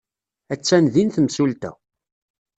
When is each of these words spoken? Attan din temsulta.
Attan 0.53 0.85
din 0.93 1.09
temsulta. 1.15 1.71